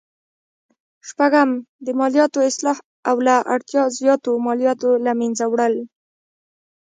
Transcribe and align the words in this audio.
شپږم: 1.07 1.49
د 1.85 1.87
مالیاتو 1.99 2.39
اصلاح 2.49 2.77
او 3.09 3.15
له 3.27 3.35
اړتیا 3.53 3.83
زیاتو 3.99 4.31
مالیاتو 4.45 4.89
له 5.05 5.11
مینځه 5.19 5.45
وړل. 5.49 5.75